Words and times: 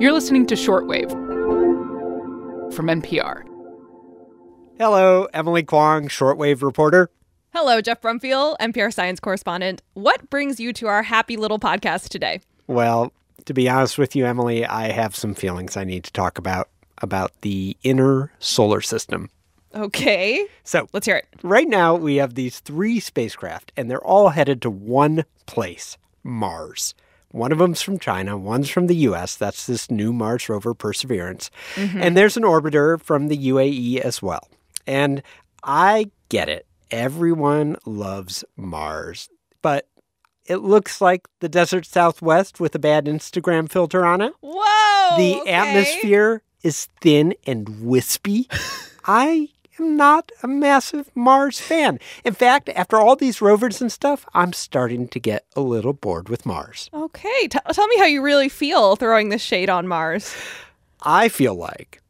You're 0.00 0.12
listening 0.12 0.46
to 0.46 0.54
Shortwave 0.54 1.10
from 2.72 2.86
NPR. 2.86 3.42
Hello, 4.78 5.28
Emily 5.34 5.62
Kwong, 5.62 6.08
shortwave 6.08 6.62
reporter. 6.62 7.10
Hello, 7.52 7.82
Jeff 7.82 8.00
Brumfiel, 8.00 8.56
NPR 8.58 8.94
science 8.94 9.20
correspondent. 9.20 9.82
What 9.92 10.30
brings 10.30 10.58
you 10.58 10.72
to 10.72 10.86
our 10.86 11.02
happy 11.02 11.36
little 11.36 11.58
podcast 11.58 12.08
today? 12.08 12.40
Well, 12.66 13.12
to 13.44 13.52
be 13.52 13.68
honest 13.68 13.98
with 13.98 14.16
you, 14.16 14.24
Emily, 14.24 14.64
I 14.64 14.90
have 14.90 15.14
some 15.14 15.34
feelings 15.34 15.76
I 15.76 15.84
need 15.84 16.04
to 16.04 16.12
talk 16.12 16.38
about 16.38 16.70
about 17.02 17.38
the 17.42 17.76
inner 17.82 18.32
solar 18.38 18.80
system. 18.80 19.28
Okay. 19.74 20.46
So, 20.64 20.88
let's 20.94 21.04
hear 21.04 21.16
it. 21.16 21.28
Right 21.42 21.68
now, 21.68 21.94
we 21.94 22.16
have 22.16 22.36
these 22.36 22.60
three 22.60 23.00
spacecraft, 23.00 23.70
and 23.76 23.90
they're 23.90 24.02
all 24.02 24.30
headed 24.30 24.62
to 24.62 24.70
one 24.70 25.26
place 25.44 25.98
Mars. 26.24 26.94
One 27.32 27.52
of 27.52 27.58
them's 27.58 27.80
from 27.80 27.98
China, 27.98 28.36
one's 28.36 28.68
from 28.68 28.86
the 28.88 28.96
US. 28.96 29.36
That's 29.36 29.66
this 29.66 29.90
new 29.90 30.12
Mars 30.12 30.48
rover 30.48 30.74
Perseverance. 30.74 31.50
Mm-hmm. 31.76 32.02
And 32.02 32.16
there's 32.16 32.36
an 32.36 32.42
orbiter 32.42 33.00
from 33.00 33.28
the 33.28 33.38
UAE 33.50 33.98
as 33.98 34.20
well. 34.20 34.48
And 34.86 35.22
I 35.62 36.10
get 36.28 36.48
it. 36.48 36.66
Everyone 36.90 37.76
loves 37.86 38.44
Mars. 38.56 39.28
But 39.62 39.86
it 40.46 40.56
looks 40.56 41.00
like 41.00 41.28
the 41.38 41.48
desert 41.48 41.86
southwest 41.86 42.58
with 42.58 42.74
a 42.74 42.80
bad 42.80 43.04
Instagram 43.04 43.70
filter 43.70 44.04
on 44.04 44.20
it. 44.20 44.32
Whoa! 44.40 45.16
The 45.16 45.40
okay. 45.42 45.50
atmosphere 45.50 46.42
is 46.62 46.88
thin 47.00 47.34
and 47.46 47.84
wispy. 47.84 48.48
I 49.04 49.50
am 49.80 49.96
not 49.96 50.30
a 50.42 50.48
massive 50.48 51.10
Mars 51.14 51.60
fan. 51.60 51.98
In 52.24 52.34
fact, 52.34 52.68
after 52.70 52.96
all 52.96 53.16
these 53.16 53.40
rovers 53.40 53.80
and 53.80 53.90
stuff, 53.90 54.26
I'm 54.34 54.52
starting 54.52 55.08
to 55.08 55.18
get 55.18 55.44
a 55.56 55.60
little 55.60 55.92
bored 55.92 56.28
with 56.28 56.46
Mars. 56.46 56.90
Okay. 56.92 57.48
T- 57.48 57.58
tell 57.72 57.86
me 57.88 57.98
how 57.98 58.04
you 58.04 58.22
really 58.22 58.48
feel 58.48 58.96
throwing 58.96 59.28
this 59.28 59.42
shade 59.42 59.70
on 59.70 59.86
Mars. 59.86 60.34
I 61.02 61.28
feel 61.28 61.54
like 61.54 62.02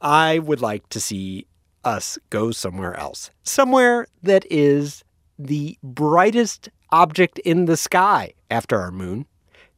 I 0.00 0.38
would 0.38 0.60
like 0.60 0.88
to 0.90 1.00
see 1.00 1.46
us 1.84 2.18
go 2.30 2.50
somewhere 2.50 2.96
else. 2.96 3.30
Somewhere 3.42 4.06
that 4.22 4.44
is 4.50 5.02
the 5.38 5.78
brightest 5.82 6.68
object 6.90 7.38
in 7.40 7.64
the 7.64 7.76
sky 7.76 8.32
after 8.50 8.78
our 8.78 8.90
moon. 8.90 9.26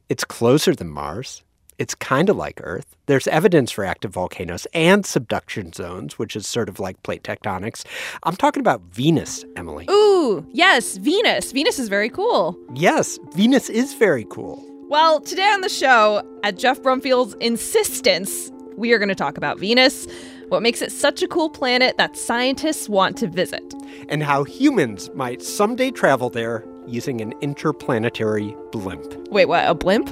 It's 0.09 0.23
closer 0.23 0.75
than 0.75 0.89
Mars. 0.89 1.43
It's 1.77 1.95
kind 1.95 2.29
of 2.29 2.37
like 2.37 2.59
Earth. 2.63 2.95
There's 3.07 3.27
evidence 3.27 3.71
for 3.71 3.83
active 3.83 4.11
volcanoes 4.11 4.67
and 4.73 5.05
subduction 5.05 5.73
zones, 5.73 6.19
which 6.19 6.35
is 6.35 6.47
sort 6.47 6.69
of 6.69 6.79
like 6.79 7.01
plate 7.03 7.23
tectonics. 7.23 7.83
I'm 8.23 8.35
talking 8.35 8.61
about 8.61 8.81
Venus, 8.91 9.43
Emily. 9.55 9.87
Ooh, 9.89 10.45
yes, 10.51 10.97
Venus. 10.97 11.51
Venus 11.51 11.79
is 11.79 11.89
very 11.89 12.09
cool. 12.09 12.57
Yes, 12.75 13.17
Venus 13.33 13.69
is 13.69 13.93
very 13.93 14.25
cool. 14.29 14.63
Well, 14.89 15.21
today 15.21 15.49
on 15.49 15.61
the 15.61 15.69
show, 15.69 16.21
at 16.43 16.57
Jeff 16.57 16.81
Brumfiel's 16.81 17.33
insistence, 17.35 18.51
we 18.77 18.91
are 18.91 18.99
going 18.99 19.09
to 19.09 19.15
talk 19.15 19.37
about 19.37 19.57
Venus, 19.59 20.07
what 20.49 20.61
makes 20.61 20.81
it 20.81 20.91
such 20.91 21.23
a 21.23 21.27
cool 21.27 21.49
planet 21.49 21.97
that 21.97 22.15
scientists 22.15 22.87
want 22.87 23.17
to 23.17 23.27
visit, 23.27 23.63
and 24.09 24.21
how 24.21 24.43
humans 24.43 25.09
might 25.15 25.41
someday 25.41 25.89
travel 25.89 26.29
there 26.29 26.63
using 26.85 27.21
an 27.21 27.33
interplanetary 27.41 28.55
blimp. 28.71 29.15
Wait, 29.29 29.45
what? 29.45 29.67
A 29.67 29.73
blimp? 29.73 30.09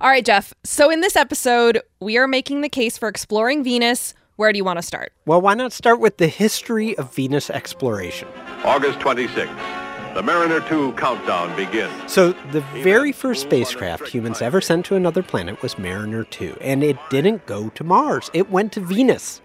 All 0.00 0.08
right, 0.08 0.24
Jeff. 0.24 0.54
So, 0.62 0.90
in 0.90 1.00
this 1.00 1.16
episode, 1.16 1.82
we 1.98 2.16
are 2.18 2.28
making 2.28 2.60
the 2.60 2.68
case 2.68 2.96
for 2.96 3.08
exploring 3.08 3.64
Venus. 3.64 4.14
Where 4.36 4.52
do 4.52 4.56
you 4.56 4.62
want 4.62 4.78
to 4.78 4.82
start? 4.82 5.12
Well, 5.26 5.40
why 5.40 5.54
not 5.54 5.72
start 5.72 5.98
with 5.98 6.18
the 6.18 6.28
history 6.28 6.96
of 6.96 7.12
Venus 7.12 7.50
exploration? 7.50 8.28
August 8.64 9.00
26th. 9.00 10.14
The 10.14 10.22
Mariner 10.22 10.60
2 10.60 10.92
countdown 10.92 11.54
begins. 11.56 11.92
So, 12.06 12.30
the 12.52 12.60
very 12.74 13.10
first 13.10 13.42
spacecraft 13.42 14.06
humans 14.06 14.40
ever 14.40 14.60
sent 14.60 14.86
to 14.86 14.94
another 14.94 15.24
planet 15.24 15.62
was 15.62 15.76
Mariner 15.78 16.22
2, 16.22 16.58
and 16.60 16.84
it 16.84 16.96
didn't 17.10 17.44
go 17.46 17.68
to 17.70 17.82
Mars, 17.82 18.30
it 18.32 18.50
went 18.50 18.72
to 18.74 18.80
Venus. 18.80 19.40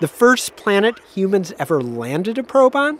The 0.00 0.08
first 0.08 0.56
planet 0.56 0.98
humans 1.14 1.52
ever 1.60 1.80
landed 1.80 2.36
a 2.36 2.42
probe 2.42 2.74
on? 2.74 2.98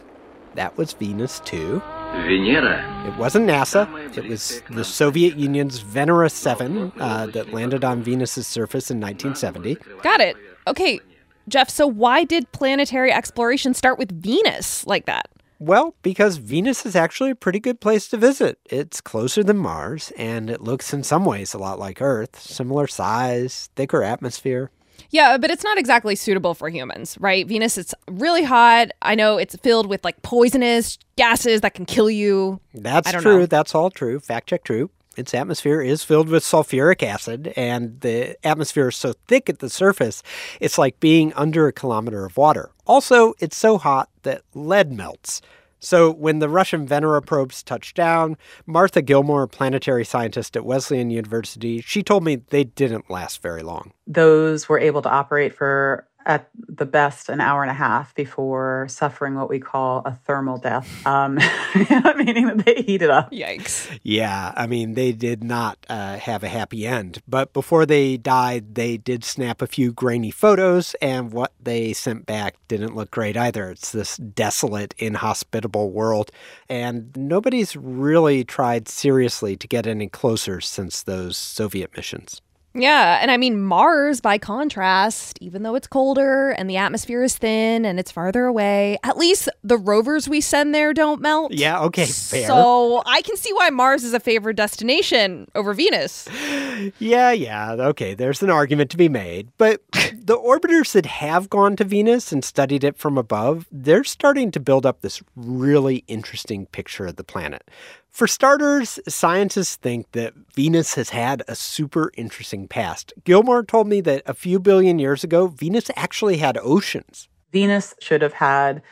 That 0.55 0.79
was 0.79 0.93
Venus 0.93 1.41
2. 1.45 1.83
Venera. 2.23 3.07
It 3.07 3.17
wasn't 3.19 3.47
NASA. 3.47 4.17
It 4.17 4.29
was 4.29 4.63
the 4.71 4.85
Soviet 4.85 5.37
Union's 5.37 5.83
Venera 5.83 6.31
7 6.31 6.93
uh, 6.99 7.27
that 7.27 7.53
landed 7.53 7.85
on 7.85 8.03
Venus's 8.03 8.47
surface 8.47 8.91
in 8.91 8.99
1970. 9.01 9.77
Got 10.03 10.21
it. 10.21 10.37
Okay, 10.67 11.01
Jeff, 11.49 11.69
so 11.69 11.87
why 11.87 12.25
did 12.25 12.51
planetary 12.53 13.13
exploration 13.13 13.75
start 13.75 13.99
with 13.99 14.11
Venus 14.11 14.87
like 14.87 15.05
that? 15.07 15.29
Well, 15.59 15.95
because 16.03 16.37
Venus 16.39 16.85
is 16.85 16.97
actually 16.97 17.31
a 17.31 17.35
pretty 17.37 17.61
good 17.61 17.81
place 17.81 18.09
to 18.09 18.17
visit. 18.17 18.59
It's 18.67 19.01
closer 19.01 19.45
than 19.45 19.59
Mars, 19.59 20.13
and 20.17 20.51
it 20.51 20.61
looks 20.61 20.93
in 20.93 21.03
some 21.03 21.25
ways 21.25 21.55
a 21.55 21.59
lot 21.59 21.79
like 21.79 22.03
Earth 22.03 22.41
similar 22.41 22.87
size, 22.87 23.71
thicker 23.77 24.03
atmosphere. 24.03 24.71
Yeah, 25.15 25.39
but 25.39 25.49
it's 25.53 25.63
not 25.63 25.79
exactly 25.79 26.17
suitable 26.17 26.55
for 26.55 26.69
humans, 26.69 27.17
right? 27.21 27.47
Venus, 27.47 27.79
it's 27.79 27.95
really 28.11 28.43
hot. 28.43 28.89
I 29.01 29.15
know 29.15 29.39
it's 29.39 29.55
filled 29.55 29.87
with 29.87 30.03
like 30.03 30.21
poisonous 30.23 30.99
gases 31.15 31.61
that 31.61 31.75
can 31.75 31.85
kill 31.85 32.11
you. 32.11 32.59
That's 32.75 33.13
true. 33.13 33.39
Know. 33.39 33.47
That's 33.47 33.77
all 33.77 33.93
true. 33.93 34.19
Fact 34.19 34.49
check 34.49 34.65
true. 34.65 34.91
Its 35.17 35.33
atmosphere 35.33 35.81
is 35.81 36.03
filled 36.03 36.29
with 36.29 36.43
sulfuric 36.43 37.05
acid, 37.05 37.53
and 37.57 38.01
the 38.01 38.37
atmosphere 38.45 38.89
is 38.89 38.97
so 38.97 39.13
thick 39.29 39.49
at 39.49 39.61
the 39.61 39.71
surface, 39.71 40.25
it's 40.59 40.79
like 40.79 40.99
being 40.99 41.33
under 41.35 41.69
a 41.69 41.73
kilometer 41.73 42.25
of 42.25 42.37
water. 42.37 42.73
Also, 42.85 43.35
it's 43.39 43.57
so 43.57 43.79
hot 43.79 44.09
that 44.25 44.43
lead 44.53 44.91
melts. 44.91 45.41
So 45.85 46.11
when 46.11 46.39
the 46.39 46.49
Russian 46.49 46.89
Venera 46.89 47.25
probes 47.25 47.63
touched 47.63 47.95
down, 47.95 48.39
Martha 48.65 49.03
Gilmore, 49.03 49.47
planetary 49.47 50.05
scientist 50.05 50.57
at 50.57 50.65
Wesleyan 50.65 51.11
University, 51.11 51.83
she 51.83 52.03
told 52.03 52.25
me 52.25 52.37
they 52.37 52.65
didn't 52.65 53.11
last 53.11 53.43
very 53.43 53.63
long. 53.63 53.93
Those 54.07 54.67
were 54.67 54.79
able 54.79 55.03
to 55.03 55.11
operate 55.11 55.55
for 55.55 56.09
at 56.27 56.49
the 56.55 56.87
best 56.87 57.29
an 57.29 57.41
hour 57.41 57.63
and 57.63 57.71
a 57.71 57.75
half 57.75 58.15
before 58.15 58.87
suffering 58.89 59.35
what 59.35 59.49
we 59.49 59.59
call 59.59 60.03
a 60.05 60.13
thermal 60.13 60.57
death, 60.57 61.07
um, 61.07 61.35
meaning 62.17 62.47
that 62.47 62.63
they 62.65 62.83
heated 62.83 63.11
up. 63.11 63.31
Yikes. 63.31 63.99
Yeah, 64.03 64.53
I 64.57 64.67
mean, 64.67 64.95
they 64.95 65.13
did 65.13 65.45
not 65.45 65.79
uh, 65.89 66.17
have 66.17 66.43
a 66.43 66.49
happy 66.49 66.87
end. 66.87 67.23
But 67.29 67.53
before 67.53 67.87
they 67.87 68.17
died, 68.17 68.75
they 68.75 68.97
did 68.97 69.25
snap 69.25 69.61
a 69.63 69.67
few 69.67 69.93
grainy 69.93 70.31
photos, 70.31 70.95
and 71.01 71.33
what 71.33 71.53
they 71.61 71.93
sent 71.93 72.27
back 72.27 72.57
didn't 72.69 72.97
look 72.97 73.11
great 73.11 73.37
either. 73.37 73.71
It's 73.71 73.93
this 73.93 74.17
desolate, 74.17 74.95
inhospitable 74.99 75.91
world, 75.91 76.31
and 76.69 77.15
nobody's 77.17 77.77
really 77.77 78.45
tried 78.45 78.89
seriously 78.89 79.57
to 79.57 79.69
get 79.69 79.87
any 79.87 80.09
closer 80.09 80.61
since 80.61 81.03
those 81.03 81.37
Soviet 81.37 81.95
missions. 81.97 82.41
Yeah, 82.75 83.19
and 83.23 83.31
I 83.31 83.37
mean 83.37 83.63
Mars 83.63 84.21
by 84.21 84.37
contrast, 84.37 85.39
even 85.41 85.63
though 85.63 85.77
it's 85.77 85.87
colder 85.87 86.51
and 86.51 86.69
the 86.69 86.77
atmosphere 86.77 87.23
is 87.23 87.37
thin 87.37 87.85
and 87.85 88.01
it's 88.01 88.11
farther 88.11 88.47
away, 88.47 88.99
at 89.05 89.17
least 89.17 89.49
the 89.63 89.79
rovers 89.79 90.29
we 90.29 90.41
send 90.41 90.75
there 90.75 90.93
don't 90.93 91.21
melt. 91.21 91.53
Yeah, 91.53 91.81
okay, 91.83 92.07
fair. 92.07 92.49
So, 92.49 93.03
I 93.07 93.23
can 93.23 93.37
see 93.37 93.53
why 93.53 93.71
Mars 93.71 94.03
is 94.03 94.13
a 94.13 94.21
favored 94.21 94.57
destination 94.57 95.49
over 95.55 95.73
Venus. 95.73 96.29
Yeah, 96.99 97.31
yeah, 97.31 97.73
okay, 97.73 98.15
there's 98.15 98.43
an 98.43 98.51
argument 98.51 98.91
to 98.91 98.97
be 98.97 99.09
made, 99.09 99.49
but 99.59 99.81
the 99.93 100.37
orbiters 100.37 100.93
that 100.93 101.07
have 101.07 101.49
gone 101.49 101.77
to 101.77 101.85
Venus 101.85 102.33
and 102.33 102.45
studied 102.45 102.85
it 102.85 102.99
from 102.99 103.17
above, 103.17 103.67
they're 103.71 104.05
starting 104.05 104.51
to 104.51 104.61
build 104.61 104.85
up 104.85 105.01
this 105.01 105.23
really 105.37 106.05
interesting 106.09 106.67
picture 106.67 107.07
of 107.07 107.17
the 107.17 107.25
planet. 107.25 107.71
For 108.15 108.29
starters, 108.29 109.01
scientists 109.09 109.75
think 109.75 110.13
that 110.13 110.35
Venus 110.55 110.95
has 110.95 111.11
had 111.11 111.43
a 111.49 111.57
super 111.57 112.13
interesting 112.17 112.69
past. 112.69 113.13
Gilmore 113.25 113.65
told 113.65 113.89
me 113.89 114.01
that 114.03 114.23
a 114.25 114.35
few 114.35 114.61
billion 114.61 115.01
years 115.01 115.25
ago, 115.25 115.49
Venus 115.49 115.91
actually 115.97 116.37
had 116.37 116.57
oceans. 116.59 117.29
Venus 117.51 117.93
should 118.01 118.23
have 118.23 118.35
had 118.35 118.83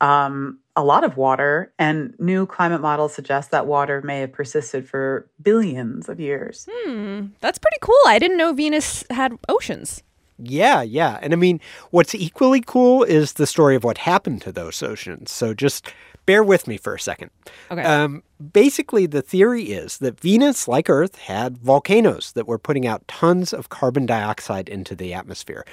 um, 0.00 0.58
a 0.74 0.82
lot 0.82 1.04
of 1.04 1.16
water, 1.16 1.72
and 1.78 2.12
new 2.18 2.44
climate 2.44 2.80
models 2.80 3.14
suggest 3.14 3.52
that 3.52 3.68
water 3.68 4.02
may 4.02 4.18
have 4.18 4.32
persisted 4.32 4.88
for 4.88 5.30
billions 5.40 6.08
of 6.08 6.18
years. 6.18 6.66
Hmm, 6.68 7.26
that's 7.38 7.60
pretty 7.60 7.78
cool. 7.80 7.94
I 8.08 8.18
didn't 8.18 8.36
know 8.36 8.52
Venus 8.52 9.04
had 9.10 9.38
oceans. 9.48 10.02
Yeah, 10.38 10.82
yeah. 10.82 11.20
And 11.22 11.32
I 11.32 11.36
mean, 11.36 11.60
what's 11.92 12.16
equally 12.16 12.62
cool 12.62 13.04
is 13.04 13.34
the 13.34 13.46
story 13.46 13.76
of 13.76 13.84
what 13.84 13.98
happened 13.98 14.42
to 14.42 14.50
those 14.50 14.82
oceans. 14.82 15.30
So 15.30 15.54
just 15.54 15.92
bear 16.26 16.42
with 16.42 16.66
me 16.66 16.76
for 16.76 16.94
a 16.94 17.00
second. 17.00 17.30
Okay. 17.70 17.82
Um, 17.82 18.22
basically, 18.52 19.06
the 19.06 19.22
theory 19.22 19.64
is 19.64 19.98
that 19.98 20.20
Venus, 20.20 20.68
like 20.68 20.88
Earth, 20.88 21.16
had 21.16 21.58
volcanoes 21.58 22.32
that 22.32 22.46
were 22.46 22.58
putting 22.58 22.86
out 22.86 23.06
tons 23.08 23.52
of 23.52 23.68
carbon 23.68 24.06
dioxide 24.06 24.68
into 24.68 24.94
the 24.94 25.12
atmosphere. 25.14 25.64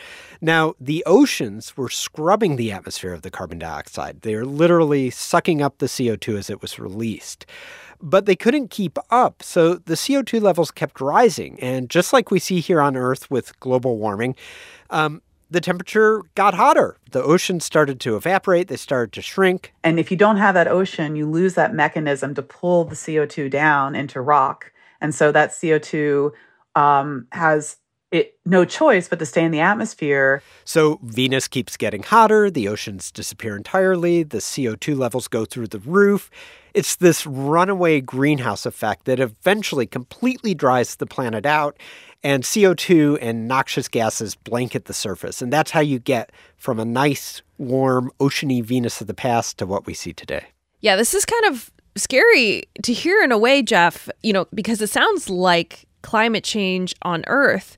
Now, 0.42 0.76
the 0.80 1.04
oceans 1.06 1.76
were 1.78 1.90
scrubbing 1.90 2.56
the 2.56 2.72
atmosphere 2.72 3.14
of 3.14 3.22
the 3.22 3.32
carbon 3.32 3.60
dioxide. 3.60 4.22
They 4.22 4.36
were 4.36 4.46
literally 4.46 5.10
sucking 5.10 5.62
up 5.62 5.78
the 5.78 5.88
CO2 5.88 6.38
as 6.38 6.50
it 6.50 6.62
was 6.62 6.80
released. 6.80 7.46
But 8.02 8.26
they 8.26 8.36
couldn't 8.36 8.70
keep 8.70 8.98
up, 9.10 9.44
so 9.44 9.74
the 9.74 9.96
CO2 9.96 10.42
levels 10.42 10.72
kept 10.72 11.02
rising. 11.02 11.60
And 11.60 11.90
just 11.90 12.14
like 12.14 12.32
we 12.32 12.40
see 12.40 12.62
here 12.62 12.80
on 12.80 12.96
Earth 12.96 13.30
with 13.30 13.60
global 13.60 13.98
warming, 13.98 14.38
um, 14.90 15.22
the 15.50 15.62
temperature 15.62 16.22
got 16.36 16.54
hotter. 16.54 16.98
The 17.12 17.24
ocean 17.24 17.60
started 17.60 18.00
to 18.02 18.16
evaporate, 18.16 18.68
they 18.68 18.78
started 18.78 19.12
to 19.14 19.22
shrink. 19.22 19.74
And 19.84 20.00
if 20.00 20.12
you 20.12 20.18
don't 20.18 20.38
have 20.38 20.54
that 20.56 20.68
ocean, 20.68 21.16
you 21.16 21.30
lose 21.30 21.56
that 21.56 21.74
mechanism 21.74 22.36
to 22.36 22.42
pull 22.42 22.86
the 22.86 22.96
CO2 22.96 23.50
down 23.50 23.96
into 23.96 24.22
rock. 24.22 24.72
And 25.02 25.14
so 25.16 25.32
that 25.32 25.52
CO2 25.52 26.32
um, 26.76 27.28
has 27.32 27.78
it 28.12 28.36
no 28.46 28.66
choice 28.66 29.08
but 29.08 29.20
to 29.20 29.26
stay 29.26 29.44
in 29.44 29.52
the 29.52 29.60
atmosphere. 29.60 30.42
So 30.66 31.00
Venus 31.04 31.48
keeps 31.48 31.78
getting 31.78 32.04
hotter, 32.04 32.50
the 32.50 32.68
oceans 32.68 33.12
disappear 33.12 33.56
entirely, 33.56 34.24
the 34.24 34.40
CO2 34.40 34.98
levels 34.98 35.28
go 35.28 35.46
through 35.46 35.68
the 35.68 35.80
roof. 35.80 36.30
It's 36.74 36.96
this 36.96 37.26
runaway 37.26 38.02
greenhouse 38.02 38.66
effect 38.66 39.06
that 39.06 39.20
eventually 39.20 39.88
completely 39.88 40.54
dries 40.54 40.96
the 40.96 41.08
planet 41.08 41.46
out, 41.46 41.78
and 42.24 42.44
CO2 42.44 43.18
and 43.22 43.48
noxious 43.48 43.88
gases 43.88 44.36
blanket 44.36 44.86
the 44.86 44.94
surface. 44.94 45.42
And 45.42 45.52
that's 45.52 45.72
how 45.72 45.80
you 45.80 46.00
get 46.00 46.32
from 46.58 46.80
a 46.80 46.86
nice, 46.86 47.42
warm, 47.58 48.12
oceany 48.20 48.64
Venus 48.64 49.02
of 49.02 49.08
the 49.08 49.14
past 49.14 49.58
to 49.60 49.66
what 49.66 49.86
we 49.86 49.94
see 49.94 50.14
today. 50.14 50.48
Yeah, 50.82 50.96
this 50.96 51.14
is 51.14 51.26
kind 51.26 51.46
of 51.46 51.72
scary 51.96 52.64
to 52.84 52.94
hear 52.94 53.24
in 53.24 53.32
a 53.32 53.38
way, 53.38 53.62
Jeff, 53.62 54.10
you 54.22 54.32
know, 54.32 54.48
because 54.54 54.82
it 54.82 54.90
sounds 54.90 55.30
like 55.30 55.86
climate 56.02 56.44
change 56.44 56.96
on 57.02 57.24
Earth. 57.28 57.78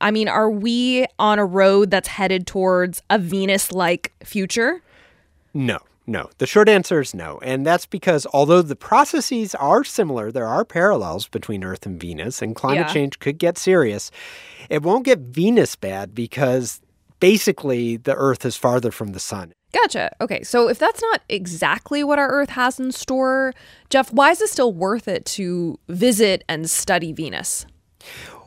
I 0.00 0.10
mean, 0.10 0.28
are 0.28 0.50
we 0.50 1.06
on 1.18 1.38
a 1.38 1.44
road 1.44 1.90
that's 1.90 2.08
headed 2.08 2.46
towards 2.46 3.02
a 3.10 3.18
Venus 3.18 3.72
like 3.72 4.12
future? 4.24 4.80
No, 5.54 5.78
no. 6.06 6.30
The 6.38 6.46
short 6.46 6.68
answer 6.68 7.00
is 7.00 7.14
no. 7.14 7.38
And 7.42 7.66
that's 7.66 7.84
because 7.86 8.26
although 8.32 8.62
the 8.62 8.76
processes 8.76 9.54
are 9.56 9.82
similar, 9.82 10.30
there 10.30 10.46
are 10.46 10.64
parallels 10.64 11.26
between 11.26 11.64
Earth 11.64 11.84
and 11.84 12.00
Venus, 12.00 12.40
and 12.42 12.54
climate 12.54 12.86
Yeah. 12.88 12.92
change 12.92 13.18
could 13.18 13.38
get 13.38 13.58
serious. 13.58 14.10
It 14.70 14.82
won't 14.82 15.04
get 15.04 15.18
Venus 15.18 15.74
bad 15.74 16.14
because 16.14 16.80
basically 17.18 17.96
the 17.96 18.14
Earth 18.14 18.44
is 18.44 18.56
farther 18.56 18.92
from 18.92 19.12
the 19.12 19.20
sun. 19.20 19.52
Gotcha. 19.72 20.14
Okay, 20.20 20.42
so 20.42 20.68
if 20.68 20.78
that's 20.78 21.02
not 21.02 21.22
exactly 21.28 22.02
what 22.02 22.18
our 22.18 22.28
Earth 22.28 22.50
has 22.50 22.80
in 22.80 22.90
store, 22.90 23.52
Jeff, 23.90 24.12
why 24.12 24.30
is 24.30 24.40
it 24.40 24.48
still 24.48 24.72
worth 24.72 25.08
it 25.08 25.24
to 25.26 25.78
visit 25.88 26.42
and 26.48 26.70
study 26.70 27.12
Venus? 27.12 27.66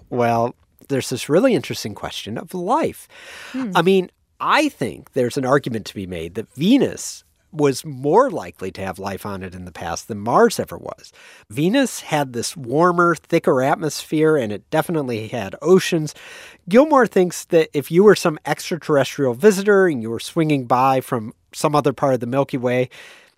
Well, 0.09 0.55
there's 0.89 1.09
this 1.09 1.29
really 1.29 1.53
interesting 1.53 1.93
question 1.93 2.37
of 2.37 2.53
life. 2.53 3.07
Hmm. 3.51 3.71
I 3.75 3.81
mean, 3.81 4.09
I 4.39 4.69
think 4.69 5.13
there's 5.13 5.37
an 5.37 5.45
argument 5.45 5.85
to 5.87 5.95
be 5.95 6.07
made 6.07 6.33
that 6.35 6.51
Venus 6.55 7.23
was 7.51 7.85
more 7.85 8.29
likely 8.29 8.71
to 8.71 8.81
have 8.81 8.99
life 8.99 9.25
on 9.25 9.43
it 9.43 9.53
in 9.53 9.65
the 9.65 9.71
past 9.71 10.07
than 10.07 10.19
Mars 10.19 10.59
ever 10.59 10.77
was. 10.77 11.11
Venus 11.49 12.01
had 12.01 12.33
this 12.33 12.55
warmer, 12.55 13.15
thicker 13.15 13.61
atmosphere, 13.61 14.37
and 14.37 14.51
it 14.51 14.69
definitely 14.69 15.27
had 15.27 15.55
oceans. 15.61 16.15
Gilmore 16.69 17.07
thinks 17.07 17.45
that 17.45 17.69
if 17.73 17.91
you 17.91 18.03
were 18.03 18.15
some 18.15 18.39
extraterrestrial 18.45 19.33
visitor 19.33 19.87
and 19.87 20.01
you 20.01 20.09
were 20.09 20.19
swinging 20.19 20.65
by 20.65 21.01
from 21.01 21.33
some 21.53 21.75
other 21.75 21.93
part 21.93 22.13
of 22.13 22.19
the 22.19 22.27
Milky 22.27 22.57
Way, 22.57 22.89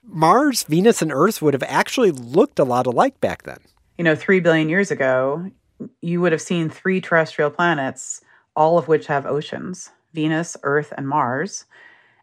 Mars, 0.03 0.63
Venus, 0.63 1.01
and 1.01 1.11
Earth 1.11 1.41
would 1.41 1.53
have 1.53 1.63
actually 1.63 2.11
looked 2.11 2.59
a 2.59 2.63
lot 2.63 2.85
alike 2.85 3.19
back 3.21 3.43
then. 3.43 3.59
You 3.97 4.03
know, 4.03 4.15
three 4.15 4.39
billion 4.39 4.69
years 4.69 4.91
ago, 4.91 5.49
you 6.01 6.21
would 6.21 6.31
have 6.31 6.41
seen 6.41 6.69
three 6.69 6.99
terrestrial 7.01 7.49
planets, 7.49 8.21
all 8.55 8.77
of 8.77 8.87
which 8.87 9.07
have 9.07 9.25
oceans 9.25 9.89
Venus, 10.13 10.55
Earth, 10.63 10.93
and 10.95 11.07
Mars. 11.07 11.65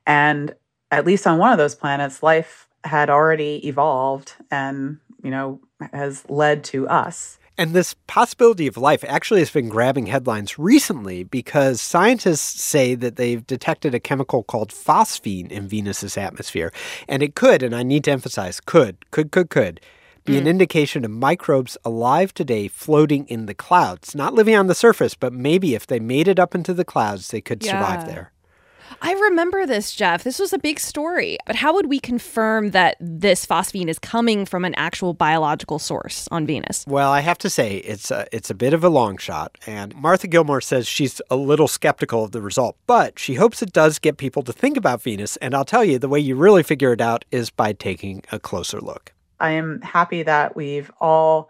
And 0.06 0.54
at 0.90 1.06
least 1.06 1.26
on 1.26 1.38
one 1.38 1.52
of 1.52 1.58
those 1.58 1.74
planets, 1.74 2.22
life 2.22 2.68
had 2.84 3.10
already 3.10 3.66
evolved 3.66 4.34
and, 4.50 4.98
you 5.22 5.30
know, 5.30 5.60
has 5.92 6.24
led 6.28 6.64
to 6.64 6.88
us. 6.88 7.38
And 7.58 7.74
this 7.74 7.94
possibility 8.06 8.66
of 8.66 8.78
life 8.78 9.04
actually 9.06 9.40
has 9.40 9.50
been 9.50 9.68
grabbing 9.68 10.06
headlines 10.06 10.58
recently 10.58 11.24
because 11.24 11.80
scientists 11.80 12.62
say 12.62 12.94
that 12.94 13.16
they've 13.16 13.46
detected 13.46 13.94
a 13.94 14.00
chemical 14.00 14.42
called 14.42 14.70
phosphine 14.70 15.50
in 15.50 15.68
Venus's 15.68 16.16
atmosphere. 16.16 16.72
And 17.06 17.22
it 17.22 17.34
could, 17.34 17.62
and 17.62 17.74
I 17.74 17.82
need 17.82 18.04
to 18.04 18.12
emphasize, 18.12 18.60
could, 18.60 19.10
could, 19.10 19.30
could, 19.30 19.50
could 19.50 19.80
be 20.24 20.36
an 20.36 20.44
hmm. 20.44 20.48
indication 20.48 21.04
of 21.04 21.10
microbes 21.10 21.76
alive 21.84 22.32
today 22.32 22.68
floating 22.68 23.26
in 23.26 23.46
the 23.46 23.54
clouds, 23.54 24.14
not 24.14 24.34
living 24.34 24.54
on 24.54 24.66
the 24.66 24.74
surface, 24.74 25.14
but 25.14 25.32
maybe 25.32 25.74
if 25.74 25.86
they 25.86 26.00
made 26.00 26.28
it 26.28 26.38
up 26.38 26.54
into 26.54 26.72
the 26.72 26.84
clouds, 26.84 27.28
they 27.28 27.40
could 27.40 27.62
survive 27.62 28.06
there. 28.06 28.32
I 29.02 29.12
remember 29.12 29.64
this, 29.64 29.92
Jeff. 29.92 30.24
This 30.24 30.38
was 30.38 30.52
a 30.52 30.58
big 30.58 30.78
story. 30.78 31.38
But 31.46 31.56
how 31.56 31.74
would 31.74 31.86
we 31.86 31.98
confirm 31.98 32.70
that 32.70 32.96
this 33.00 33.46
phosphine 33.46 33.88
is 33.88 33.98
coming 33.98 34.44
from 34.44 34.64
an 34.64 34.74
actual 34.74 35.14
biological 35.14 35.78
source 35.78 36.28
on 36.30 36.46
Venus? 36.46 36.84
Well, 36.86 37.10
I 37.10 37.20
have 37.20 37.38
to 37.38 37.50
say 37.50 37.78
it's 37.78 38.10
a, 38.10 38.26
it's 38.30 38.50
a 38.50 38.54
bit 38.54 38.74
of 38.74 38.84
a 38.84 38.90
long 38.90 39.16
shot, 39.16 39.56
and 39.66 39.94
Martha 39.94 40.26
Gilmore 40.26 40.60
says 40.60 40.86
she's 40.86 41.22
a 41.30 41.36
little 41.36 41.68
skeptical 41.68 42.24
of 42.24 42.32
the 42.32 42.42
result, 42.42 42.76
but 42.86 43.18
she 43.18 43.34
hopes 43.34 43.62
it 43.62 43.72
does 43.72 43.98
get 43.98 44.18
people 44.18 44.42
to 44.42 44.52
think 44.52 44.76
about 44.76 45.02
Venus. 45.02 45.36
And 45.38 45.54
I'll 45.54 45.64
tell 45.64 45.84
you, 45.84 45.98
the 45.98 46.08
way 46.08 46.20
you 46.20 46.36
really 46.36 46.62
figure 46.62 46.92
it 46.92 47.00
out 47.00 47.24
is 47.30 47.50
by 47.50 47.72
taking 47.72 48.22
a 48.30 48.38
closer 48.38 48.80
look. 48.80 49.12
I 49.40 49.52
am 49.52 49.80
happy 49.80 50.22
that 50.24 50.54
we've 50.54 50.90
all 51.00 51.48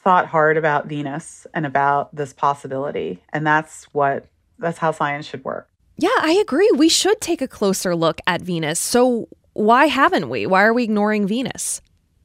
thought 0.00 0.26
hard 0.26 0.56
about 0.56 0.86
Venus 0.86 1.46
and 1.54 1.64
about 1.64 2.14
this 2.14 2.32
possibility. 2.32 3.22
And 3.32 3.46
that's 3.46 3.84
what, 3.92 4.26
that's 4.58 4.78
how 4.78 4.90
science 4.90 5.26
should 5.26 5.44
work. 5.44 5.68
Yeah, 5.96 6.08
I 6.20 6.32
agree. 6.32 6.70
We 6.74 6.88
should 6.88 7.20
take 7.20 7.42
a 7.42 7.48
closer 7.48 7.94
look 7.94 8.20
at 8.26 8.42
Venus. 8.42 8.80
So 8.80 9.28
why 9.52 9.86
haven't 9.86 10.28
we? 10.28 10.46
Why 10.46 10.62
are 10.62 10.72
we 10.72 10.84
ignoring 10.84 11.26
Venus? 11.26 11.80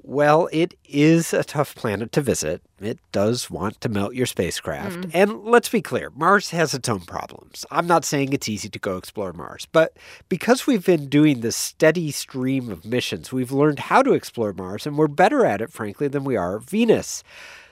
Well, 0.08 0.48
it 0.54 0.74
is 0.86 1.34
a 1.34 1.44
tough 1.44 1.76
planet 1.76 2.14
to 2.14 2.22
visit. 2.22 2.62
It 2.80 2.98
does 3.12 3.52
want 3.52 3.82
to 3.82 3.90
melt 3.90 4.16
your 4.16 4.26
spacecraft. 4.26 5.00
Mm. 5.00 5.12
And 5.14 5.44
let's 5.44 5.68
be 5.68 5.82
clear, 5.82 6.12
Mars 6.12 6.52
has 6.52 6.74
its 6.74 6.88
own 6.88 7.02
problems. 7.02 7.66
I'm 7.72 7.88
not 7.88 8.06
saying 8.06 8.32
it's 8.32 8.48
easy 8.48 8.70
to 8.70 8.80
go 8.80 8.96
explore 8.96 9.34
Mars, 9.34 9.68
but 9.70 9.98
because 10.30 10.66
we've 10.66 10.86
been 10.86 11.10
doing 11.10 11.42
this 11.42 11.58
steady 11.58 12.12
stream 12.12 12.72
of 12.72 12.86
missions, 12.86 13.34
we've 13.34 13.52
learned 13.52 13.80
how 13.80 14.02
to 14.02 14.14
explore 14.14 14.54
Mars, 14.54 14.88
and 14.88 14.98
we're 14.98 15.10
better 15.10 15.46
at 15.46 15.60
it, 15.60 15.74
frankly, 15.74 16.08
than 16.08 16.24
we 16.24 16.38
are 16.38 16.60
Venus. 16.60 17.22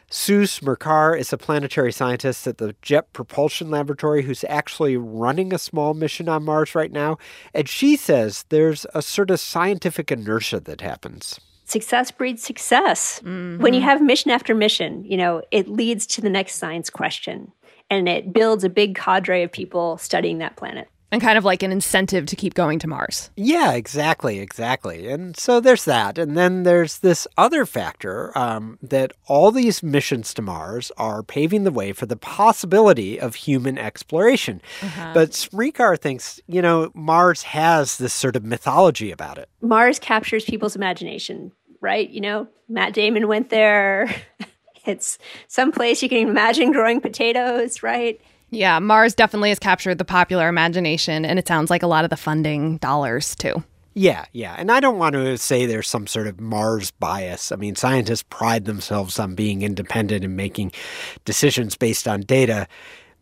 Sue 0.10 0.44
Smrekar 0.44 1.18
is 1.20 1.34
a 1.34 1.38
planetary 1.38 1.92
scientist 1.92 2.46
at 2.46 2.58
the 2.58 2.76
Jet 2.82 3.12
Propulsion 3.12 3.72
Laboratory 3.72 4.24
who's 4.24 4.46
actually 4.48 4.98
running 4.98 5.52
a 5.52 5.58
small 5.58 5.94
mission 5.94 6.30
on 6.30 6.44
Mars 6.44 6.76
right 6.76 6.92
now. 6.92 7.18
And 7.54 7.68
she 7.68 7.96
says 7.96 8.46
there's 8.50 8.86
a 8.94 9.02
sort 9.02 9.32
of 9.32 9.40
scientific 9.40 10.12
inertia 10.12 10.60
that 10.62 10.82
happens. 10.82 11.40
success 11.66 12.12
breeds 12.12 12.44
success. 12.44 13.20
Mm-hmm. 13.20 13.62
When 13.62 13.74
you 13.74 13.82
have 13.82 14.02
mission 14.02 14.30
after 14.32 14.54
mission, 14.54 15.04
you 15.04 15.18
know, 15.18 15.42
it 15.52 15.68
leads 15.68 16.06
to 16.08 16.22
the 16.22 16.30
next 16.30 16.56
science 16.56 16.90
question 16.90 17.52
and 17.90 18.08
it 18.08 18.34
builds 18.34 18.64
a 18.64 18.70
big 18.70 18.96
cadre 18.96 19.44
of 19.44 19.52
people 19.52 19.98
studying 19.98 20.38
that 20.40 20.56
planet. 20.56 20.88
And 21.16 21.22
kind 21.22 21.38
of 21.38 21.46
like 21.46 21.64
an 21.64 21.72
incentive 21.72 22.26
to 22.26 22.36
keep 22.36 22.56
going 22.56 22.78
to 22.80 22.90
Mars. 22.90 23.30
Yeah, 23.38 23.72
exactly, 23.72 24.40
exactly. 24.40 25.08
And 25.08 25.38
so 25.38 25.62
there's 25.62 25.86
that. 25.86 26.18
And 26.18 26.36
then 26.36 26.64
there's 26.64 27.00
this 27.00 27.26
other 27.38 27.66
factor 27.66 28.38
um, 28.38 28.78
that 28.84 29.14
all 29.26 29.50
these 29.50 29.82
missions 29.82 30.34
to 30.34 30.42
Mars 30.42 30.92
are 30.98 31.24
paving 31.24 31.64
the 31.64 31.72
way 31.72 31.94
for 31.94 32.06
the 32.06 32.18
possibility 32.18 33.18
of 33.18 33.36
human 33.36 33.78
exploration. 33.78 34.62
But 35.14 35.30
Smrekar 35.30 35.98
thinks, 35.98 36.42
you 36.48 36.62
know, 36.62 36.92
Mars 36.94 37.44
has 37.44 37.98
this 37.98 38.12
sort 38.12 38.36
of 38.36 38.44
mythology 38.44 39.10
about 39.10 39.38
it. 39.38 39.48
Mars 39.62 40.00
captures 40.00 40.44
people's 40.44 40.76
imagination, 40.76 41.54
right? 41.80 42.10
You 42.10 42.20
know, 42.20 42.48
Matt 42.68 42.92
Damon 42.92 43.30
went 43.30 43.52
there. 43.52 44.14
it's 44.86 45.18
someplace 45.48 46.04
you 46.04 46.10
can 46.10 46.28
imagine 46.28 46.74
growing 46.74 47.00
potatoes, 47.00 47.82
right? 47.82 48.20
Yeah, 48.56 48.80
Mars 48.80 49.14
definitely 49.14 49.50
has 49.50 49.60
captured 49.60 49.98
the 49.98 50.06
popular 50.06 50.48
imagination, 50.48 51.26
and 51.26 51.38
it 51.38 51.48
sounds 51.48 51.70
like 51.70 51.84
a 51.84 51.88
lot 51.88 52.04
of 52.04 52.10
the 52.10 52.18
funding 52.18 52.78
dollars 52.78 53.36
too. 53.36 53.64
Yeah, 53.96 54.26
yeah. 54.34 54.56
And 54.58 54.72
I 54.72 54.82
don't 54.82 54.98
want 54.98 55.14
to 55.14 55.38
say 55.38 55.66
there's 55.66 55.88
some 55.88 56.06
sort 56.06 56.28
of 56.28 56.40
Mars 56.40 56.92
bias. 56.92 57.52
I 57.54 57.56
mean, 57.56 57.76
scientists 57.76 58.24
pride 58.24 58.66
themselves 58.66 59.18
on 59.20 59.36
being 59.36 59.62
independent 59.62 60.26
and 60.26 60.36
making 60.36 60.74
decisions 61.24 61.78
based 61.78 62.06
on 62.06 62.22
data. 62.22 62.68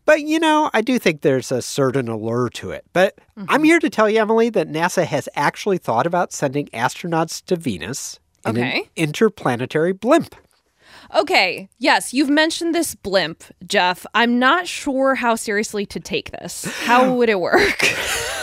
But, 0.04 0.22
you 0.22 0.40
know, 0.40 0.70
I 0.74 0.82
do 0.82 0.98
think 0.98 1.20
there's 1.20 1.52
a 1.52 1.62
certain 1.62 2.08
allure 2.08 2.50
to 2.54 2.72
it. 2.72 2.84
But 2.92 3.14
I'm 3.36 3.46
mm-hmm. 3.46 3.64
here 3.64 3.78
to 3.78 3.88
tell 3.88 4.10
you, 4.10 4.20
Emily, 4.20 4.50
that 4.50 4.68
NASA 4.68 5.04
has 5.04 5.28
actually 5.36 5.78
thought 5.78 6.06
about 6.06 6.32
sending 6.32 6.66
astronauts 6.68 7.42
to 7.46 7.56
Venus 7.56 8.18
in 8.44 8.58
Okay. 8.58 8.80
an 8.80 8.84
interplanetary 8.96 9.92
blimp. 9.92 10.34
Okay, 11.14 11.68
yes, 11.78 12.14
you've 12.14 12.30
mentioned 12.30 12.74
this 12.74 12.94
blimp, 12.94 13.44
Jeff. 13.66 14.06
I'm 14.14 14.38
not 14.38 14.66
sure 14.66 15.14
how 15.14 15.34
seriously 15.34 15.86
to 15.86 16.00
take 16.00 16.30
this. 16.30 16.64
How 16.84 17.12
would 17.16 17.28
it 17.28 17.40
work? 17.40 17.82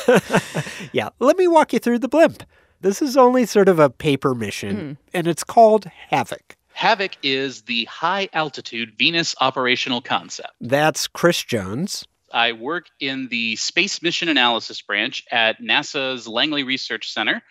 Yeah, 0.94 1.10
let 1.20 1.38
me 1.38 1.48
walk 1.48 1.72
you 1.74 1.80
through 1.80 2.00
the 2.00 2.10
blimp. 2.10 2.44
This 2.82 3.02
is 3.02 3.16
only 3.16 3.46
sort 3.46 3.70
of 3.70 3.80
a 3.80 3.90
paper 3.90 4.36
mission, 4.36 4.98
and 5.14 5.28
it's 5.28 5.44
called 5.44 5.86
Havoc. 5.86 6.58
Havoc 6.74 7.12
is 7.24 7.62
the 7.62 7.86
high 7.86 8.28
altitude 8.34 8.94
Venus 8.98 9.36
operational 9.40 10.02
concept. 10.02 10.52
That's 10.60 11.08
Chris 11.08 11.44
Jones. 11.44 12.06
I 12.34 12.54
work 12.54 12.88
in 13.00 13.28
the 13.30 13.56
Space 13.58 14.02
Mission 14.02 14.30
Analysis 14.30 14.82
branch 14.82 15.24
at 15.32 15.62
NASA's 15.62 16.28
Langley 16.28 16.64
Research 16.64 17.12
Center 17.12 17.42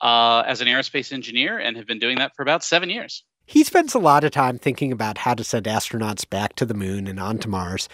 uh, 0.00 0.44
as 0.46 0.60
an 0.60 0.68
aerospace 0.68 1.12
engineer 1.12 1.58
and 1.58 1.76
have 1.76 1.86
been 1.86 1.98
doing 1.98 2.18
that 2.18 2.36
for 2.36 2.42
about 2.42 2.62
seven 2.62 2.88
years. 2.90 3.24
He 3.48 3.62
spends 3.62 3.94
a 3.94 4.00
lot 4.00 4.24
of 4.24 4.32
time 4.32 4.58
thinking 4.58 4.90
about 4.90 5.18
how 5.18 5.32
to 5.34 5.44
send 5.44 5.66
astronauts 5.66 6.28
back 6.28 6.56
to 6.56 6.66
the 6.66 6.74
moon 6.74 7.06
and 7.06 7.20
onto 7.20 7.48
Mars. 7.48 7.88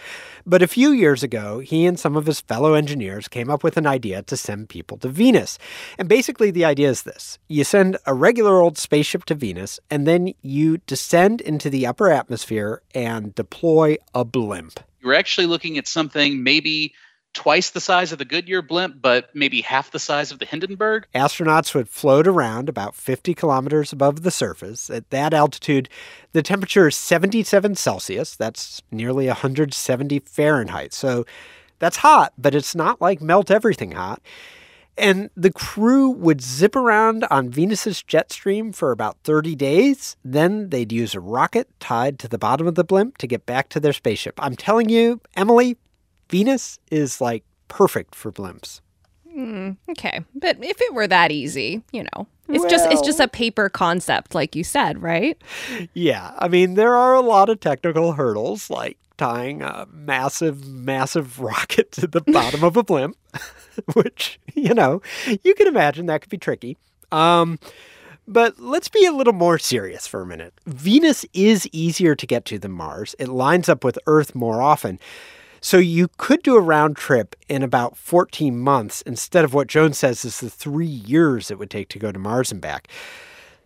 But 0.47 0.63
a 0.63 0.67
few 0.67 0.91
years 0.91 1.21
ago, 1.21 1.59
he 1.59 1.85
and 1.85 1.99
some 1.99 2.17
of 2.17 2.25
his 2.25 2.41
fellow 2.41 2.73
engineers 2.73 3.27
came 3.27 3.51
up 3.51 3.63
with 3.63 3.77
an 3.77 3.85
idea 3.85 4.23
to 4.23 4.35
send 4.35 4.69
people 4.69 4.97
to 4.97 5.09
Venus. 5.09 5.59
And 5.99 6.09
basically, 6.09 6.49
the 6.49 6.65
idea 6.65 6.89
is 6.89 7.03
this 7.03 7.37
you 7.49 7.63
send 7.63 7.97
a 8.07 8.15
regular 8.15 8.61
old 8.61 8.79
spaceship 8.79 9.25
to 9.25 9.35
Venus, 9.35 9.79
and 9.91 10.07
then 10.07 10.33
you 10.41 10.79
descend 10.87 11.39
into 11.39 11.69
the 11.69 11.85
upper 11.85 12.09
atmosphere 12.09 12.81
and 12.95 13.35
deploy 13.35 13.97
a 14.15 14.25
blimp. 14.25 14.79
You're 15.03 15.13
actually 15.13 15.45
looking 15.45 15.77
at 15.77 15.87
something 15.87 16.41
maybe 16.41 16.95
twice 17.33 17.69
the 17.71 17.81
size 17.81 18.11
of 18.11 18.19
the 18.19 18.25
Goodyear 18.25 18.61
blimp, 18.61 19.01
but 19.01 19.29
maybe 19.33 19.61
half 19.61 19.91
the 19.91 19.99
size 19.99 20.31
of 20.31 20.39
the 20.39 20.45
Hindenburg. 20.45 21.07
Astronauts 21.13 21.73
would 21.75 21.89
float 21.89 22.27
around 22.27 22.69
about 22.69 22.95
50 22.95 23.33
kilometers 23.33 23.91
above 23.91 24.23
the 24.23 24.31
surface. 24.31 24.89
At 24.89 25.09
that 25.09 25.33
altitude, 25.33 25.89
the 26.31 26.43
temperature 26.43 26.87
is 26.87 26.95
77 26.95 27.75
Celsius. 27.75 28.35
That's 28.35 28.81
nearly 28.91 29.27
170 29.27 30.19
Fahrenheit. 30.19 30.93
So 30.93 31.25
that's 31.79 31.97
hot, 31.97 32.33
but 32.37 32.55
it's 32.55 32.75
not 32.75 33.01
like 33.01 33.21
melt 33.21 33.51
everything 33.51 33.91
hot. 33.91 34.21
And 34.97 35.31
the 35.35 35.51
crew 35.51 36.09
would 36.11 36.41
zip 36.41 36.75
around 36.75 37.25
on 37.31 37.49
Venus's 37.49 38.03
jet 38.03 38.31
stream 38.31 38.71
for 38.71 38.91
about 38.91 39.17
30 39.23 39.55
days. 39.55 40.15
Then 40.23 40.69
they'd 40.69 40.91
use 40.91 41.15
a 41.15 41.19
rocket 41.19 41.67
tied 41.79 42.19
to 42.19 42.27
the 42.27 42.37
bottom 42.37 42.67
of 42.67 42.75
the 42.75 42.83
blimp 42.83 43.17
to 43.17 43.27
get 43.27 43.47
back 43.47 43.69
to 43.69 43.79
their 43.79 43.93
spaceship. 43.93 44.35
I'm 44.37 44.55
telling 44.55 44.89
you, 44.89 45.19
Emily, 45.35 45.77
Venus 46.33 46.79
is 46.89 47.21
like 47.21 47.43
perfect 47.67 48.15
for 48.15 48.31
blimps. 48.31 48.81
Mm, 49.37 49.77
okay, 49.91 50.21
but 50.33 50.57
if 50.63 50.81
it 50.81 50.91
were 50.91 51.05
that 51.05 51.31
easy, 51.31 51.83
you 51.91 52.03
know, 52.03 52.25
it's 52.49 52.65
just 52.65 52.91
it's 52.91 53.03
just 53.03 53.19
a 53.19 53.27
paper 53.27 53.69
concept, 53.69 54.33
like 54.33 54.55
you 54.55 54.63
said, 54.63 54.99
right? 54.99 55.39
Yeah, 55.93 56.33
I 56.39 56.47
mean 56.47 56.73
there 56.73 56.95
are 56.95 57.13
a 57.13 57.21
lot 57.21 57.49
of 57.49 57.59
technical 57.59 58.13
hurdles, 58.13 58.71
like 58.71 58.97
tying 59.15 59.61
a 59.61 59.85
massive, 59.91 60.67
massive 60.67 61.39
rocket 61.51 61.91
to 61.91 62.07
the 62.07 62.21
bottom 62.21 62.63
of 62.63 62.77
a 62.77 62.83
blimp, 62.83 63.15
which 63.93 64.39
you 64.55 64.73
know 64.73 65.03
you 65.43 65.53
can 65.53 65.67
imagine 65.67 66.07
that 66.07 66.21
could 66.21 66.31
be 66.31 66.39
tricky. 66.39 66.79
Um, 67.11 67.59
but 68.27 68.59
let's 68.59 68.89
be 68.89 69.05
a 69.05 69.11
little 69.11 69.33
more 69.33 69.59
serious 69.59 70.07
for 70.07 70.23
a 70.23 70.25
minute. 70.25 70.55
Venus 70.65 71.27
is 71.31 71.69
easier 71.71 72.15
to 72.15 72.25
get 72.25 72.45
to 72.45 72.57
than 72.57 72.71
Mars. 72.71 73.13
It 73.19 73.27
lines 73.27 73.69
up 73.69 73.83
with 73.83 73.99
Earth 74.07 74.33
more 74.33 74.63
often. 74.63 74.99
So 75.63 75.77
you 75.77 76.09
could 76.17 76.43
do 76.43 76.57
a 76.57 76.61
round 76.61 76.97
trip 76.97 77.37
in 77.47 77.63
about 77.63 77.95
14 77.95 78.59
months 78.59 79.01
instead 79.03 79.45
of 79.45 79.53
what 79.53 79.67
Jones 79.67 79.97
says 79.97 80.25
is 80.25 80.41
the 80.41 80.49
three 80.49 80.85
years 80.85 81.49
it 81.49 81.57
would 81.57 81.69
take 81.69 81.87
to 81.89 81.99
go 81.99 82.11
to 82.11 82.19
Mars 82.19 82.51
and 82.51 82.59
back. 82.59 82.89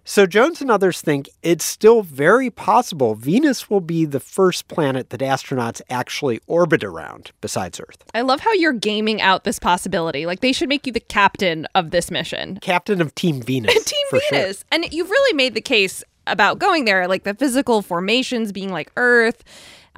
So 0.06 0.27
Jones 0.27 0.62
and 0.62 0.70
others 0.70 1.01
think 1.01 1.27
it's 1.42 1.66
still 1.66 2.04
very 2.04 2.51
possible 2.51 3.16
Venus 3.16 3.72
will 3.72 3.82
be 3.82 4.06
the 4.06 4.20
first 4.20 4.68
planet 4.68 5.10
that 5.10 5.22
astronauts 5.22 5.82
actually 5.89 6.39
orbit 6.46 6.84
around 6.84 7.32
besides 7.42 7.80
Earth. 7.80 8.04
I 8.13 8.22
love 8.22 8.42
how 8.42 8.54
you're 8.54 8.74
gaming 8.74 9.20
out 9.20 9.44
this 9.44 9.58
possibility. 9.58 10.27
Like 10.27 10.42
they 10.42 10.54
should 10.54 10.70
make 10.70 10.86
you 10.86 10.94
the 10.94 11.00
captain 11.00 11.66
of 11.74 11.89
this 11.89 12.12
mission. 12.12 12.60
Captain 12.62 13.01
of 13.01 13.16
Team 13.16 13.42
Venus. 13.42 13.74
Team 13.86 14.06
Venus. 14.12 14.60
Sure. 14.60 14.66
And 14.72 14.94
you've 14.94 15.10
really 15.10 15.36
made 15.36 15.56
the 15.56 15.62
case 15.62 16.04
about 16.27 16.60
going 16.60 16.86
there, 16.86 17.08
like 17.08 17.24
the 17.24 17.34
physical 17.34 17.82
formations 17.82 18.51
being 18.51 18.72
like 18.72 18.92
Earth 18.98 19.44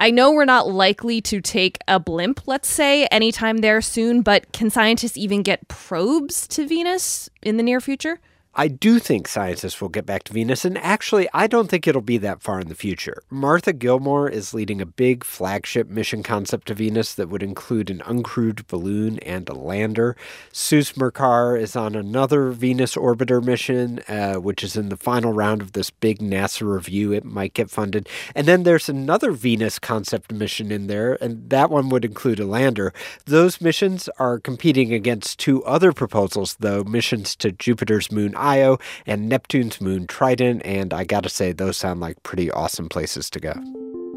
I 0.01 0.11
know 0.11 0.31
we're 0.31 0.45
not 0.45 0.69
likely 0.69 1.19
to 1.23 1.41
take 1.41 1.77
a 1.85 1.99
blimp, 1.99 2.47
let's 2.47 2.69
say, 2.69 3.05
anytime 3.07 3.57
there 3.57 3.81
soon, 3.81 4.21
but 4.21 4.49
can 4.53 4.69
scientists 4.69 5.17
even 5.17 5.43
get 5.43 5.67
probes 5.67 6.47
to 6.47 6.65
Venus 6.65 7.29
in 7.43 7.57
the 7.57 7.63
near 7.63 7.81
future? 7.81 8.21
I 8.55 8.67
do 8.67 8.97
think 8.97 9.27
scientists 9.27 9.79
will 9.79 9.89
get 9.89 10.07
back 10.07 10.23
to 10.23 10.33
Venus, 10.33 10.65
and 10.65 10.77
actually, 10.79 11.29
I 11.35 11.45
don't 11.45 11.69
think 11.69 11.87
it'll 11.87 12.01
be 12.01 12.17
that 12.17 12.41
far 12.41 12.59
in 12.59 12.67
the 12.67 12.75
future. 12.75 13.21
Martha 13.29 13.71
Gilmore 13.71 14.27
is 14.27 14.55
leading 14.55 14.81
a 14.81 14.87
big 14.87 15.23
flagship 15.23 15.87
mission 15.87 16.23
concept 16.23 16.67
to 16.67 16.73
Venus 16.73 17.13
that 17.13 17.29
would 17.29 17.43
include 17.43 17.91
an 17.91 17.99
uncrewed 17.99 18.65
balloon 18.67 19.19
and 19.19 19.47
a 19.47 19.53
lander. 19.53 20.17
Sue 20.51 20.79
Smrekar 20.79 21.61
is 21.61 21.75
on 21.75 21.93
another 21.93 22.49
Venus 22.49 22.95
orbiter 22.95 23.41
mission, 23.41 23.99
uh, 24.07 24.35
which 24.35 24.63
is 24.63 24.75
in 24.75 24.89
the 24.89 24.97
final 24.97 25.31
round 25.31 25.61
of 25.61 25.73
this 25.73 25.91
big 25.91 26.17
NASA 26.17 26.63
review. 26.69 27.13
It 27.13 27.23
might 27.23 27.53
get 27.53 27.69
funded. 27.69 28.09
And 28.33 28.47
then 28.47 28.63
there's 28.63 28.89
another 28.89 29.31
Venus 29.31 29.77
concept 29.77 30.31
mission 30.31 30.71
in 30.71 30.87
there, 30.87 31.21
and 31.23 31.47
that 31.51 31.69
one 31.69 31.89
would 31.89 32.03
include 32.03 32.39
a 32.39 32.47
lander. 32.47 32.93
Those 33.25 33.61
missions 33.61 34.09
are 34.17 34.39
competing 34.39 34.91
against 34.91 35.37
two 35.37 35.63
other 35.65 35.93
proposals, 35.93 36.57
though 36.59 36.83
missions 36.83 37.35
to 37.37 37.51
Jupiter's 37.51 38.11
moon 38.11 38.33
Io 38.49 38.77
and 39.05 39.29
Neptune's 39.29 39.79
moon 39.79 40.07
Triton, 40.07 40.61
and 40.63 40.93
I 40.93 41.03
gotta 41.03 41.29
say, 41.29 41.51
those 41.51 41.77
sound 41.77 41.99
like 41.99 42.21
pretty 42.23 42.49
awesome 42.51 42.89
places 42.89 43.29
to 43.31 43.39
go. 43.39 43.53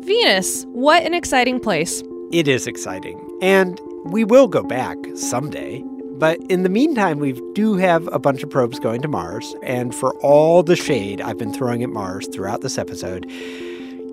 Venus, 0.00 0.64
what 0.72 1.02
an 1.02 1.14
exciting 1.14 1.60
place. 1.60 2.02
It 2.32 2.48
is 2.48 2.66
exciting. 2.66 3.18
And 3.42 3.78
we 4.04 4.24
will 4.24 4.48
go 4.48 4.62
back 4.62 4.96
someday. 5.14 5.82
But 6.18 6.40
in 6.48 6.62
the 6.62 6.68
meantime, 6.68 7.18
we 7.18 7.32
do 7.54 7.74
have 7.76 8.08
a 8.12 8.18
bunch 8.18 8.42
of 8.42 8.50
probes 8.50 8.78
going 8.78 9.02
to 9.02 9.08
Mars. 9.08 9.54
And 9.62 9.94
for 9.94 10.14
all 10.20 10.62
the 10.62 10.76
shade 10.76 11.20
I've 11.20 11.38
been 11.38 11.52
throwing 11.52 11.82
at 11.82 11.90
Mars 11.90 12.28
throughout 12.28 12.60
this 12.60 12.78
episode, 12.78 13.28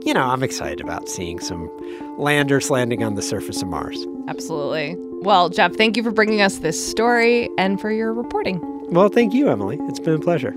you 0.03 0.13
know, 0.13 0.23
I'm 0.23 0.43
excited 0.43 0.81
about 0.81 1.07
seeing 1.07 1.39
some 1.39 1.69
landers 2.17 2.69
landing 2.69 3.03
on 3.03 3.15
the 3.15 3.21
surface 3.21 3.61
of 3.61 3.67
Mars. 3.67 4.05
Absolutely. 4.27 4.95
Well, 5.21 5.49
Jeff, 5.49 5.75
thank 5.75 5.97
you 5.97 6.03
for 6.03 6.11
bringing 6.11 6.41
us 6.41 6.59
this 6.59 6.83
story 6.89 7.49
and 7.57 7.79
for 7.79 7.91
your 7.91 8.13
reporting. 8.13 8.59
Well, 8.91 9.09
thank 9.09 9.35
you, 9.35 9.49
Emily. 9.49 9.77
It's 9.83 9.99
been 9.99 10.15
a 10.15 10.19
pleasure. 10.19 10.55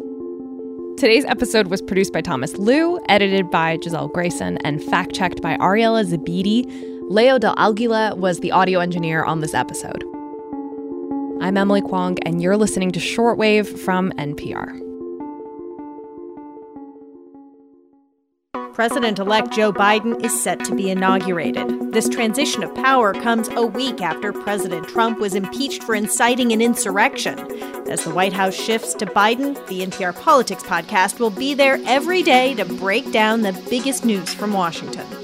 Today's 0.96 1.26
episode 1.26 1.66
was 1.66 1.82
produced 1.82 2.14
by 2.14 2.22
Thomas 2.22 2.56
Liu, 2.56 2.98
edited 3.10 3.50
by 3.50 3.76
Gisele 3.76 4.08
Grayson, 4.08 4.56
and 4.64 4.82
fact 4.82 5.14
checked 5.14 5.42
by 5.42 5.58
Ariela 5.58 6.02
Zebede. 6.02 6.64
Leo 7.10 7.38
Del 7.38 7.54
Aguila 7.58 8.14
was 8.16 8.40
the 8.40 8.50
audio 8.50 8.80
engineer 8.80 9.22
on 9.22 9.40
this 9.40 9.52
episode. 9.52 10.02
I'm 11.42 11.58
Emily 11.58 11.82
Kwong, 11.82 12.18
and 12.20 12.40
you're 12.40 12.56
listening 12.56 12.90
to 12.92 13.00
Shortwave 13.00 13.78
from 13.78 14.12
NPR. 14.12 14.80
President 18.72 19.18
elect 19.18 19.52
Joe 19.52 19.74
Biden 19.74 20.24
is 20.24 20.42
set 20.42 20.64
to 20.64 20.74
be 20.74 20.88
inaugurated. 20.90 21.81
This 21.92 22.08
transition 22.08 22.62
of 22.62 22.74
power 22.74 23.12
comes 23.12 23.50
a 23.50 23.66
week 23.66 24.00
after 24.00 24.32
President 24.32 24.88
Trump 24.88 25.18
was 25.18 25.34
impeached 25.34 25.82
for 25.82 25.94
inciting 25.94 26.50
an 26.50 26.62
insurrection. 26.62 27.38
As 27.86 28.04
the 28.04 28.14
White 28.14 28.32
House 28.32 28.54
shifts 28.54 28.94
to 28.94 29.04
Biden, 29.04 29.54
the 29.66 29.84
NPR 29.84 30.18
Politics 30.18 30.62
podcast 30.62 31.20
will 31.20 31.28
be 31.28 31.52
there 31.52 31.78
every 31.84 32.22
day 32.22 32.54
to 32.54 32.64
break 32.64 33.12
down 33.12 33.42
the 33.42 33.52
biggest 33.68 34.06
news 34.06 34.32
from 34.32 34.54
Washington. 34.54 35.21